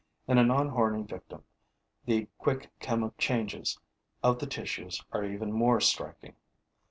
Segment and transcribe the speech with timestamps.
[0.27, 1.43] In a non horny victim,
[2.05, 3.77] the quick chemical changes
[4.23, 6.33] of the tissues are even more striking.